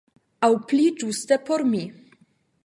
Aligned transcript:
Aŭ 0.47 0.49
pli 0.71 0.87
ĝuste 1.03 1.39
por 1.51 1.65
mi. 1.75 1.83